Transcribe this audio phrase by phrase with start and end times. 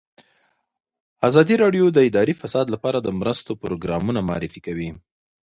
[1.27, 4.89] ازادي راډیو د اداري فساد لپاره د مرستو پروګرامونه معرفي کړي.